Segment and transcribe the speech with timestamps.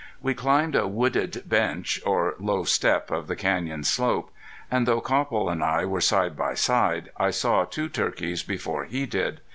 [0.19, 4.31] We climbed a wooded bench or low step of the canyon slope,
[4.71, 9.05] and though Copple and I were side by side I saw two turkeys before he
[9.05, 9.41] did.